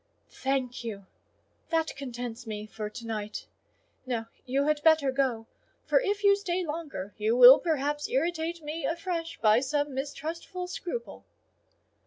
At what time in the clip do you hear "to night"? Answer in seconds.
2.89-3.45